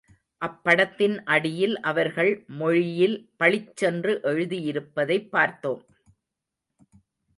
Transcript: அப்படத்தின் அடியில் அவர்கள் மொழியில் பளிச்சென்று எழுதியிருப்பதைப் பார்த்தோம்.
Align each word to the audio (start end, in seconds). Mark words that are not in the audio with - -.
அப்படத்தின் 0.41 1.23
அடியில் 1.25 1.79
அவர்கள் 1.81 2.43
மொழியில் 2.47 3.29
பளிச்சென்று 3.37 4.19
எழுதியிருப்பதைப் 4.23 5.29
பார்த்தோம். 5.29 5.83